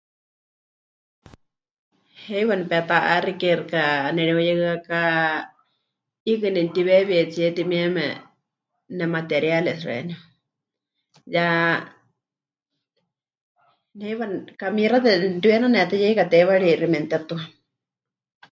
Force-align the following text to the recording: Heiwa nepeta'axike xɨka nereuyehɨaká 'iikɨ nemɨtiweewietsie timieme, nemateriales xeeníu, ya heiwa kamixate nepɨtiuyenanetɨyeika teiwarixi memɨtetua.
Heiwa 2.23 2.53
nepeta'axike 2.57 3.49
xɨka 3.59 3.83
nereuyehɨaká 4.17 5.01
'iikɨ 6.25 6.47
nemɨtiweewietsie 6.53 7.47
timieme, 7.55 8.05
nemateriales 8.97 9.77
xeeníu, 9.85 10.17
ya 11.33 11.45
heiwa 14.05 14.25
kamixate 14.59 15.11
nepɨtiuyenanetɨyeika 15.21 16.23
teiwarixi 16.31 16.87
memɨtetua. 16.91 17.43